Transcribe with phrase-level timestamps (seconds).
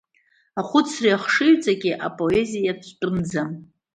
[0.59, 3.49] Ахәыцреи, ахшыҩҵаки апоезиа иацәтәымӡам.